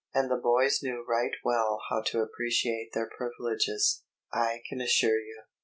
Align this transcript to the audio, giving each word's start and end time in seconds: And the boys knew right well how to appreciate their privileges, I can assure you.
And 0.15 0.31
the 0.31 0.35
boys 0.35 0.79
knew 0.81 1.05
right 1.07 1.35
well 1.43 1.79
how 1.91 2.01
to 2.07 2.21
appreciate 2.21 2.89
their 2.93 3.07
privileges, 3.07 4.01
I 4.33 4.63
can 4.67 4.81
assure 4.81 5.19
you. 5.19 5.43